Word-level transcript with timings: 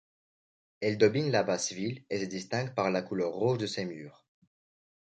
Elle 0.79 0.97
domine 0.97 1.29
la 1.29 1.43
basse-ville 1.43 2.03
et 2.09 2.21
se 2.21 2.25
distingue 2.25 2.73
par 2.73 2.89
la 2.89 3.03
couleur 3.03 3.33
rouge 3.33 3.59
de 3.59 3.67
ses 3.67 3.85
murs. 3.85 4.25